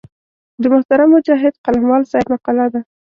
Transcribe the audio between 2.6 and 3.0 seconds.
ده.